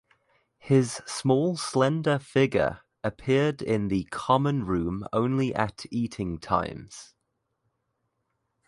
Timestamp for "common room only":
4.05-5.53